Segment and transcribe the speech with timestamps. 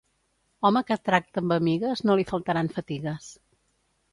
[0.69, 3.29] Home que tracta amb amigues, no li faltaran fatigues.